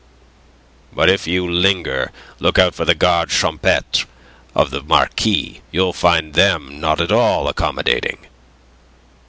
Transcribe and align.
"But 0.91 1.09
if 1.11 1.27
you 1.27 1.47
linger, 1.47 2.11
look 2.39 2.57
out 2.57 2.73
for 2.73 2.85
the 2.85 2.95
gardes 2.95 3.39
champetres 3.39 4.07
of 4.55 4.71
the 4.71 4.81
Marquis. 4.81 5.61
You'll 5.69 5.93
find 5.93 6.33
them 6.33 6.79
not 6.79 6.99
at 6.99 7.11
all 7.11 7.47
accommodating. 7.47 8.17